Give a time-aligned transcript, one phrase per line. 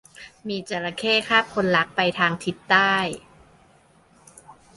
[0.47, 2.95] มีจระเข้คาบคนรักไปทางทิศใต้